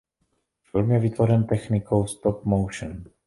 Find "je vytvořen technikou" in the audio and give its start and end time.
0.93-2.05